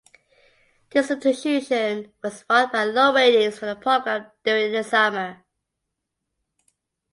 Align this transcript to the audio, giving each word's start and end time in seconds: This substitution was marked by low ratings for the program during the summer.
This 0.89 1.09
substitution 1.09 2.11
was 2.23 2.43
marked 2.49 2.73
by 2.73 2.85
low 2.85 3.13
ratings 3.13 3.59
for 3.59 3.67
the 3.67 3.75
program 3.75 4.31
during 4.43 4.71
the 4.71 4.83
summer. 4.83 5.45